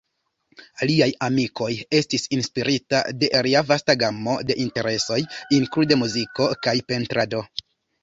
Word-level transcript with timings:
Liaj 0.91 1.09
amikoj 1.27 1.67
estis 1.99 2.25
inspirita 2.39 3.03
de 3.19 3.31
lia 3.49 3.63
vasta 3.69 3.99
gamo 4.07 4.41
da 4.51 4.59
interesoj, 4.67 5.23
inklude 5.63 6.03
muziko 6.05 6.53
kaj 6.67 6.79
pentrado. 6.93 7.49